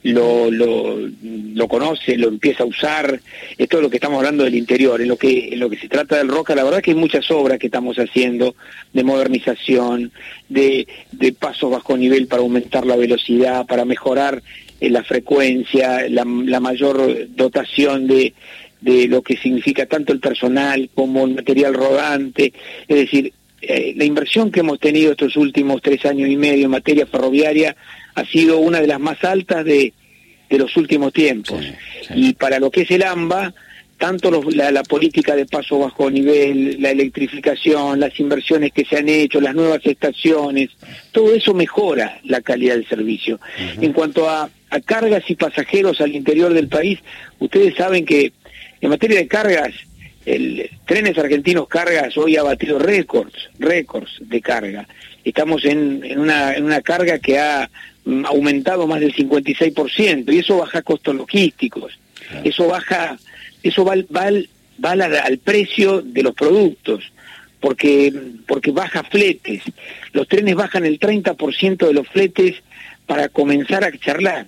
lo, 0.04 0.50
lo, 0.52 1.68
conoce, 1.68 2.18
lo 2.18 2.28
empieza 2.28 2.64
a 2.64 2.68
usar, 2.68 3.20
es 3.58 3.74
lo 3.74 3.90
que 3.90 3.98
estamos 3.98 4.18
hablando 4.18 4.44
del 4.44 4.56
interior, 4.56 5.02
en 5.02 5.08
lo 5.08 5.18
que, 5.18 5.50
en 5.50 5.60
lo 5.60 5.70
que 5.70 5.78
se 5.78 5.90
trata 5.90 6.18
del 6.18 6.28
Roca, 6.28 6.56
la 6.56 6.64
verdad 6.64 6.82
que 6.82 6.92
hay 6.92 6.98
muchas 6.98 7.30
obras 7.32 7.60
que 7.60 7.68
estamos 7.68 7.98
haciendo 7.98 8.56
de 8.94 9.04
modernización, 9.04 10.12
de, 10.50 10.88
de 11.12 11.34
pasos 11.34 11.72
bajo 11.72 11.98
nivel 11.98 12.28
para 12.28 12.42
aumentar 12.42 12.86
la 12.86 12.96
velocidad, 12.96 13.66
para 13.66 13.86
mejorar 13.86 14.42
eh, 14.80 14.90
la 14.90 15.04
frecuencia, 15.04 16.08
la, 16.10 16.26
la 16.26 16.60
mayor 16.60 17.28
dotación 17.36 18.08
de, 18.08 18.34
de 18.82 19.08
lo 19.08 19.22
que 19.22 19.38
significa 19.38 19.86
tanto 19.86 20.14
el 20.14 20.20
personal 20.20 20.90
como 20.94 21.26
el 21.26 21.36
material 21.36 21.74
rodante, 21.74 22.54
es 22.88 22.96
decir, 22.96 23.34
eh, 23.62 23.94
la 23.96 24.06
inversión 24.06 24.52
que 24.52 24.60
hemos 24.60 24.80
tenido 24.80 25.12
estos 25.12 25.36
últimos 25.36 25.82
tres 25.82 26.06
años 26.06 26.30
y 26.30 26.38
medio 26.38 26.66
en 26.66 26.72
materia 26.72 27.06
ferroviaria 27.06 27.76
ha 28.16 28.26
sido 28.26 28.60
una 28.60 28.82
de 28.82 28.88
las 28.88 29.00
más 29.00 29.24
altas 29.24 29.66
de, 29.66 29.94
de 30.50 30.58
los 30.58 30.76
últimos 30.78 31.14
tiempos. 31.14 31.60
Y 32.16 32.34
para 32.34 32.60
lo 32.60 32.72
que 32.72 32.82
es 32.82 32.92
el 32.92 33.04
AMBA, 33.04 33.54
tanto 33.98 34.30
la, 34.52 34.84
política 34.84 35.36
de 35.36 35.46
paso 35.46 35.80
bajo 35.80 36.10
nivel, 36.10 36.82
la 36.82 36.92
electrificación, 36.92 38.00
las 38.00 38.20
inversiones 38.20 38.72
que 38.72 38.86
se 38.86 38.98
han 38.98 39.10
hecho, 39.10 39.42
las 39.42 39.56
nuevas 39.56 39.84
estaciones, 39.86 40.70
todo 41.12 41.34
eso 41.34 41.54
mejora 41.54 42.20
la 42.24 42.42
calidad 42.42 42.76
del 42.76 42.88
servicio. 42.88 43.40
En 43.82 43.94
cuanto 43.94 44.30
a, 44.30 44.50
a, 44.70 44.80
cargas 44.82 45.24
y 45.30 45.36
pasajeros 45.36 46.00
al 46.00 46.16
interior 46.16 46.54
del 46.54 46.68
país, 46.68 47.00
ustedes 47.40 47.76
saben 47.76 48.06
que 48.06 48.34
en 48.82 48.90
materia 48.90 49.18
de 49.18 49.28
cargas, 49.28 49.74
el 50.28 50.70
Trenes 50.86 51.18
Argentinos 51.18 51.70
Cargas 51.70 52.18
hoy 52.18 52.36
ha 52.36 52.44
batido 52.44 52.78
récords, 52.78 53.50
récords 53.60 54.12
de 54.20 54.42
carga. 54.42 54.86
Estamos 55.24 55.64
en, 55.64 56.04
en, 56.04 56.20
una, 56.20 56.54
en 56.54 56.66
una 56.66 56.82
carga 56.82 57.18
que 57.20 57.40
ha 57.40 57.70
aumentado 58.26 58.88
más 58.88 59.00
del 59.00 59.16
56% 59.16 60.34
y 60.34 60.40
eso 60.40 60.58
baja 60.58 60.82
costos 60.82 61.16
logísticos, 61.16 61.98
eso 62.44 62.68
baja, 62.68 63.18
eso 63.64 63.86
va, 63.86 63.96
va, 64.14 64.30
va 64.84 64.92
al, 64.92 65.38
precio 65.38 66.02
de 66.02 66.24
los 66.24 66.36
productos, 66.36 67.06
porque, 67.62 68.14
porque 68.48 68.72
baja 68.72 69.04
fletes, 69.04 69.64
los 70.12 70.28
trenes 70.28 70.56
bajan 70.56 70.86
el 70.86 71.00
30% 71.00 71.88
de 71.88 71.94
los 71.94 72.08
fletes 72.08 72.56
para 73.06 73.30
comenzar 73.30 73.86
a 73.86 73.98
charlar. 73.98 74.48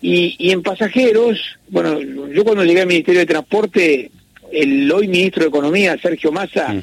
Y, 0.00 0.36
y 0.38 0.50
en 0.50 0.62
pasajeros, 0.62 1.40
bueno, 1.68 2.00
yo 2.00 2.44
cuando 2.44 2.64
llegué 2.64 2.82
al 2.82 2.86
Ministerio 2.86 3.20
de 3.20 3.26
Transporte, 3.26 4.10
el 4.54 4.90
hoy 4.90 5.08
ministro 5.08 5.42
de 5.42 5.48
Economía, 5.48 5.96
Sergio 6.00 6.32
Massa, 6.32 6.74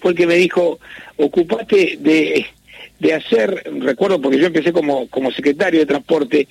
fue 0.00 0.12
el 0.12 0.16
que 0.16 0.26
me 0.26 0.36
dijo, 0.36 0.78
ocupate 1.16 1.98
de 2.00 2.46
de 3.00 3.14
hacer, 3.14 3.64
recuerdo 3.80 4.20
porque 4.20 4.38
yo 4.38 4.46
empecé 4.46 4.72
como, 4.72 5.08
como 5.08 5.32
secretario 5.32 5.80
de 5.80 5.86
transporte, 5.86 6.46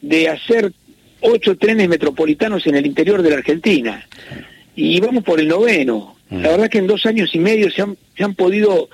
de 0.00 0.28
hacer 0.28 0.72
ocho 1.20 1.56
trenes 1.56 1.88
metropolitanos 1.88 2.66
en 2.66 2.74
el 2.74 2.86
interior 2.86 3.22
de 3.22 3.30
la 3.30 3.36
Argentina. 3.36 4.06
Y 4.74 4.98
vamos 5.00 5.22
por 5.22 5.38
el 5.38 5.48
noveno. 5.48 6.16
La 6.30 6.50
verdad 6.50 6.70
que 6.70 6.78
en 6.78 6.86
dos 6.86 7.06
años 7.06 7.34
y 7.34 7.38
medio 7.38 7.70
se 7.70 7.82
han, 7.82 7.96
se 8.16 8.24
han 8.24 8.34
podido 8.34 8.88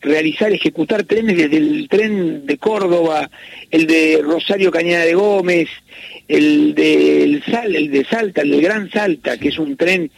realizar, 0.00 0.52
ejecutar 0.52 1.04
trenes 1.04 1.36
desde 1.36 1.56
el 1.56 1.88
tren 1.88 2.44
de 2.44 2.58
Córdoba, 2.58 3.30
el 3.70 3.86
de 3.86 4.20
Rosario 4.22 4.72
Cañada 4.72 5.04
de 5.04 5.14
Gómez, 5.14 5.68
el 6.26 6.74
de, 6.74 7.22
el, 7.22 7.44
Sal, 7.44 7.74
el 7.76 7.90
de 7.90 8.04
Salta, 8.04 8.42
el 8.42 8.50
del 8.50 8.62
Gran 8.62 8.90
Salta, 8.90 9.38
que 9.38 9.48
es 9.48 9.58
un 9.58 9.76
tren 9.76 10.10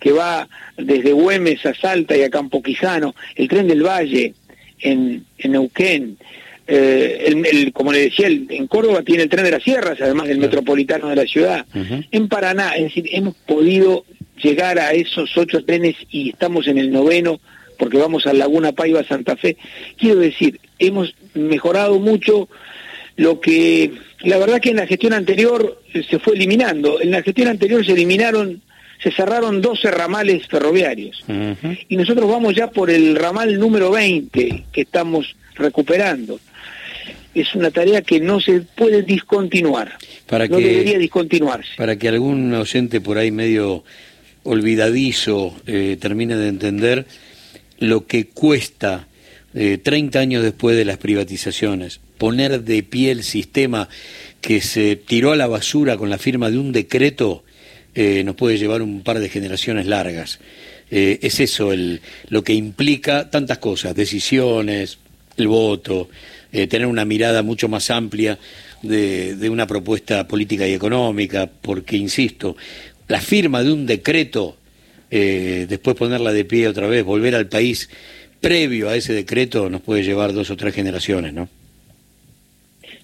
que 0.00 0.12
va 0.12 0.48
desde 0.76 1.12
Güemes 1.12 1.64
a 1.66 1.74
Salta 1.74 2.16
y 2.16 2.22
a 2.22 2.30
Campo 2.30 2.62
Quijano, 2.62 3.14
el 3.36 3.48
tren 3.48 3.68
del 3.68 3.82
Valle, 3.82 4.34
en, 4.80 5.24
en 5.38 5.52
Neuquén. 5.52 6.16
Eh, 6.66 7.24
el, 7.26 7.72
como 7.72 7.92
le 7.92 8.00
decía, 8.00 8.28
en 8.28 8.66
Córdoba 8.66 9.02
tiene 9.02 9.24
el 9.24 9.28
tren 9.28 9.44
de 9.44 9.50
las 9.50 9.62
sierras, 9.62 10.00
además 10.00 10.28
del 10.28 10.38
metropolitano 10.38 11.08
de 11.08 11.16
la 11.16 11.26
ciudad. 11.26 11.66
En 12.10 12.28
Paraná, 12.28 12.76
es 12.76 12.84
decir, 12.84 13.08
hemos 13.12 13.34
podido 13.34 14.04
llegar 14.42 14.78
a 14.78 14.92
esos 14.92 15.36
ocho 15.36 15.64
trenes 15.64 15.96
y 16.10 16.30
estamos 16.30 16.66
en 16.66 16.78
el 16.78 16.90
noveno 16.90 17.40
porque 17.80 17.96
vamos 17.96 18.26
a 18.26 18.32
Laguna 18.32 18.72
Paiva, 18.72 19.02
Santa 19.02 19.36
Fe. 19.36 19.56
Quiero 19.96 20.20
decir, 20.20 20.60
hemos 20.78 21.14
mejorado 21.34 21.98
mucho 21.98 22.48
lo 23.16 23.40
que, 23.40 23.92
la 24.20 24.38
verdad 24.38 24.60
que 24.60 24.70
en 24.70 24.76
la 24.76 24.86
gestión 24.86 25.14
anterior 25.14 25.82
se 25.92 26.18
fue 26.18 26.34
eliminando. 26.34 27.00
En 27.00 27.10
la 27.10 27.22
gestión 27.22 27.48
anterior 27.48 27.84
se 27.84 27.92
eliminaron, 27.92 28.62
se 29.02 29.10
cerraron 29.10 29.60
12 29.60 29.90
ramales 29.90 30.46
ferroviarios. 30.46 31.24
Y 31.88 31.96
nosotros 31.96 32.28
vamos 32.28 32.54
ya 32.54 32.70
por 32.70 32.90
el 32.90 33.16
ramal 33.16 33.58
número 33.58 33.90
20 33.90 34.64
que 34.72 34.80
estamos 34.80 35.34
recuperando. 35.54 36.38
Es 37.34 37.54
una 37.54 37.70
tarea 37.70 38.02
que 38.02 38.20
no 38.20 38.40
se 38.40 38.60
puede 38.60 39.02
discontinuar. 39.02 39.96
Para 40.26 40.46
no 40.48 40.58
debería 40.58 40.98
discontinuarse. 40.98 41.70
Para 41.76 41.96
que 41.96 42.08
algún 42.08 42.52
oyente 42.54 43.00
por 43.00 43.18
ahí 43.18 43.30
medio 43.30 43.84
olvidadizo 44.42 45.54
eh, 45.66 45.96
termine 46.00 46.36
de 46.36 46.48
entender 46.48 47.06
lo 47.78 48.06
que 48.06 48.26
cuesta 48.26 49.06
eh, 49.54 49.78
30 49.82 50.18
años 50.18 50.42
después 50.42 50.76
de 50.76 50.84
las 50.84 50.98
privatizaciones 50.98 52.00
poner 52.18 52.62
de 52.64 52.82
pie 52.82 53.12
el 53.12 53.24
sistema 53.24 53.88
que 54.42 54.60
se 54.60 54.94
tiró 54.94 55.32
a 55.32 55.36
la 55.36 55.46
basura 55.46 55.96
con 55.96 56.10
la 56.10 56.18
firma 56.18 56.50
de 56.50 56.58
un 56.58 56.70
decreto 56.70 57.44
eh, 57.94 58.22
nos 58.24 58.36
puede 58.36 58.58
llevar 58.58 58.82
un 58.82 59.02
par 59.02 59.18
de 59.18 59.28
generaciones 59.28 59.86
largas. 59.86 60.40
Eh, 60.90 61.20
es 61.22 61.38
eso 61.40 61.72
el, 61.72 62.00
lo 62.28 62.42
que 62.42 62.52
implica 62.52 63.30
tantas 63.30 63.58
cosas, 63.58 63.94
decisiones, 63.94 64.98
el 65.36 65.46
voto, 65.46 66.08
eh, 66.52 66.66
tener 66.66 66.86
una 66.86 67.04
mirada 67.04 67.42
mucho 67.42 67.68
más 67.68 67.90
amplia 67.90 68.38
de, 68.82 69.36
de 69.36 69.48
una 69.50 69.66
propuesta 69.66 70.26
política 70.26 70.66
y 70.66 70.72
económica, 70.72 71.48
porque, 71.60 71.96
insisto, 71.96 72.56
la 73.08 73.20
firma 73.20 73.62
de 73.62 73.72
un 73.72 73.86
decreto, 73.86 74.56
eh, 75.10 75.66
después 75.68 75.96
ponerla 75.96 76.32
de 76.32 76.44
pie 76.44 76.66
otra 76.66 76.88
vez, 76.88 77.04
volver 77.04 77.34
al 77.34 77.46
país 77.46 77.88
previo 78.40 78.88
a 78.88 78.96
ese 78.96 79.12
decreto, 79.12 79.68
nos 79.70 79.82
puede 79.82 80.02
llevar 80.02 80.32
dos 80.32 80.50
o 80.50 80.56
tres 80.56 80.74
generaciones, 80.74 81.32
¿no? 81.34 81.48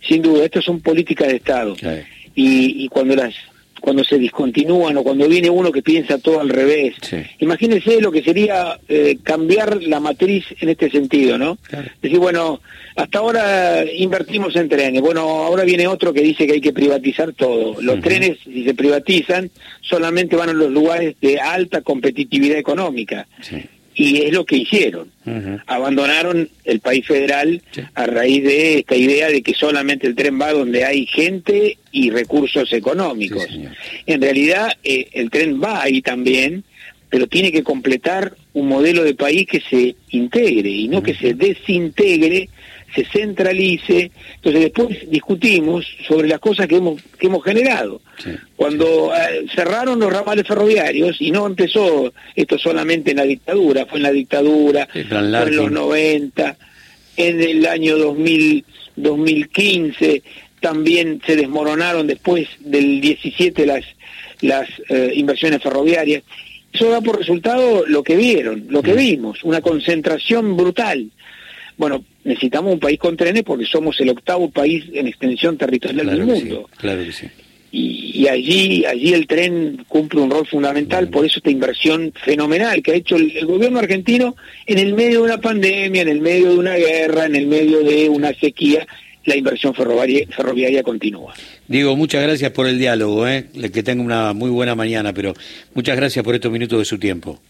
Sin 0.09 0.23
duda, 0.23 0.45
estas 0.45 0.64
son 0.64 0.81
políticas 0.81 1.28
de 1.28 1.37
Estado. 1.37 1.76
Sí. 1.76 1.87
Y, 2.35 2.85
y 2.85 2.88
cuando 2.88 3.16
las 3.16 3.35
cuando 3.87 4.02
se 4.02 4.19
discontinúan 4.19 4.97
o 4.97 5.05
cuando 5.05 5.28
viene 5.28 5.49
uno 5.49 5.71
que 5.71 5.81
piensa 5.81 6.19
todo 6.19 6.40
al 6.40 6.49
revés. 6.49 6.97
Sí. 7.02 7.19
Imagínense 7.38 8.00
lo 8.00 8.11
que 8.11 8.21
sería 8.21 8.81
eh, 8.88 9.16
cambiar 9.23 9.81
la 9.81 10.00
matriz 10.00 10.45
en 10.59 10.71
este 10.71 10.90
sentido, 10.90 11.38
¿no? 11.38 11.55
Claro. 11.55 11.88
Decir, 12.02 12.19
bueno, 12.19 12.61
hasta 12.97 13.21
ahora 13.21 13.85
invertimos 13.85 14.57
en 14.57 14.69
trenes, 14.69 15.00
bueno, 15.00 15.21
ahora 15.21 15.62
viene 15.62 15.87
otro 15.87 16.12
que 16.12 16.21
dice 16.21 16.49
que 16.49 16.55
hay 16.55 16.61
que 16.61 16.73
privatizar 16.73 17.33
todo. 17.33 17.81
Los 17.81 18.00
trenes, 18.00 18.38
si 18.43 18.64
se 18.64 18.75
privatizan, 18.75 19.52
solamente 19.83 20.35
van 20.35 20.49
a 20.49 20.52
los 20.52 20.73
lugares 20.73 21.14
de 21.21 21.38
alta 21.38 21.83
competitividad 21.83 22.59
económica. 22.59 23.28
Sí. 23.40 23.62
Y 23.99 24.19
es 24.25 24.33
lo 24.33 24.45
que 24.45 24.59
hicieron. 24.59 25.11
Abandonaron 25.67 26.49
el 26.65 26.81
país 26.81 27.07
federal 27.07 27.62
Sí. 27.71 27.81
a 27.95 28.07
raíz 28.07 28.45
de 28.45 28.79
esta 28.81 28.95
idea 28.95 29.29
de 29.29 29.43
que 29.43 29.55
solamente 29.55 30.07
el 30.07 30.15
tren 30.15 30.38
va 30.41 30.53
donde 30.53 30.85
hay 30.85 31.07
gente 31.07 31.79
y 31.93 32.11
recursos 32.11 32.73
económicos. 32.73 33.45
Sí. 33.50 33.65
En 34.07 34.21
realidad, 34.21 34.69
eh, 34.85 35.09
el 35.12 35.31
tren 35.31 35.61
va 35.62 35.83
ahí 35.83 36.03
también, 36.03 36.62
pero 37.09 37.26
tiene 37.26 37.50
que 37.53 37.62
completar 37.62 38.35
un 38.53 38.69
modelo 38.69 39.03
de 39.03 39.15
país 39.15 39.47
que 39.47 39.61
se 39.61 39.97
integre 40.11 40.69
y 40.71 40.88
no 40.88 41.03
que 41.03 41.15
se 41.15 41.33
desintegre, 41.35 42.49
se 42.97 43.05
centralice. 43.05 44.11
Entonces 44.37 44.62
después 44.62 45.09
discutimos 45.09 45.87
sobre 46.09 46.26
las 46.26 46.41
cosas 46.41 46.67
que 46.67 46.76
hemos, 46.76 47.00
que 47.19 47.26
hemos 47.29 47.45
generado. 47.45 48.00
Sí. 48.19 48.31
Cuando 48.57 49.12
eh, 49.15 49.47
cerraron 49.55 50.00
los 50.00 50.12
ramales 50.12 50.47
ferroviarios, 50.49 51.17
y 51.21 51.31
no 51.31 51.47
empezó 51.47 52.12
esto 52.35 52.59
solamente 52.59 53.12
en 53.12 53.19
la 53.19 53.25
dictadura, 53.25 53.87
fue 53.87 53.99
en 53.99 54.03
la 54.05 54.12
dictadura, 54.12 54.88
fue 54.91 55.03
en 55.03 55.09
los 55.11 55.23
Larkin. 55.23 55.73
90, 55.75 56.57
en 57.19 57.41
el 57.43 57.67
año 57.67 57.97
2000, 57.99 58.65
2015, 58.97 60.23
también 60.61 61.21
se 61.26 61.37
desmoronaron 61.37 62.07
después 62.07 62.49
del 62.61 63.00
17 63.00 63.67
las, 63.67 63.85
las 64.41 64.69
eh, 64.88 65.12
inversiones 65.15 65.62
ferroviarias. 65.62 66.23
Eso 66.73 66.91
da 66.91 67.00
por 67.00 67.19
resultado 67.19 67.85
lo 67.87 68.02
que 68.02 68.17
vieron, 68.17 68.67
lo 68.69 68.82
que 68.82 68.93
Mm. 68.95 68.97
vimos, 68.99 69.45
una 69.45 69.61
concentración 69.61 70.56
brutal. 70.56 71.11
Bueno, 71.76 72.04
necesitamos 72.25 72.73
un 72.73 72.80
país 72.80 72.99
con 72.99 73.17
trenes 73.17 73.43
porque 73.43 73.67
somos 73.67 74.00
el 74.00 74.08
octavo 74.10 74.50
país 74.50 74.84
en 74.93 75.06
extensión 75.06 75.56
territorial 75.58 76.06
Claro 76.06 76.26
del 76.26 76.36
sí, 76.36 76.45
mundo 76.45 76.71
claro 76.76 77.04
que 77.04 77.12
sí. 77.12 77.26
y, 77.71 78.23
y 78.23 78.28
allí 78.28 78.84
allí 78.86 79.12
el 79.12 79.26
tren 79.26 79.84
cumple 79.89 80.21
un 80.21 80.30
rol 80.30 80.47
fundamental 80.47 81.08
por 81.08 81.26
eso 81.26 81.39
esta 81.39 81.50
inversión 81.50 82.12
fenomenal 82.25 82.82
que 82.82 82.93
ha 82.93 82.95
hecho 82.95 83.17
el, 83.17 83.36
el 83.36 83.45
gobierno 83.47 83.78
argentino 83.78 84.36
en 84.67 84.78
el 84.78 84.95
medio 84.95 85.19
de 85.21 85.25
una 85.26 85.39
pandemia 85.41 86.02
en 86.02 86.08
el 86.08 86.21
medio 86.21 86.50
de 86.50 86.58
una 86.58 86.76
guerra 86.76 87.26
en 87.26 87.36
el 87.36 87.47
medio 87.47 87.80
de 87.82 88.08
una 88.08 88.32
sequía 88.34 88.86
la 89.26 89.34
inversión 89.36 89.75
ferroviaria, 89.75 90.26
ferroviaria 90.34 90.82
continúa 90.82 91.34
Diego, 91.69 91.97
muchas 91.97 92.23
gracias 92.23 92.52
por 92.52 92.69
el 92.69 92.78
diálogo, 92.78 93.26
¿eh? 93.26 93.47
que 93.75 93.82
tenga 93.82 94.00
una 94.02 94.32
muy 94.32 94.50
buena 94.50 94.76
mañana, 94.76 95.12
pero 95.12 95.34
muchas 95.75 95.97
gracias 95.97 96.25
por 96.25 96.36
estos 96.36 96.52
minutos 96.52 96.78
de 96.78 96.84
su 96.84 96.97
tiempo. 96.97 97.41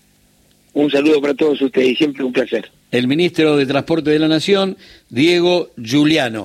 Un 0.76 0.90
saludo 0.90 1.22
para 1.22 1.32
todos 1.32 1.60
ustedes 1.62 1.88
y 1.88 1.96
siempre 1.96 2.22
un 2.22 2.34
placer 2.34 2.70
El 2.90 3.08
ministro 3.08 3.56
de 3.56 3.64
Transporte 3.64 4.10
de 4.10 4.18
la 4.18 4.28
Nación, 4.28 4.76
Diego 5.08 5.70
Giuliano. 5.78 6.44